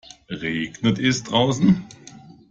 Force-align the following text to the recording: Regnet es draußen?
Regnet 0.31 0.97
es 0.97 1.21
draußen? 1.23 1.85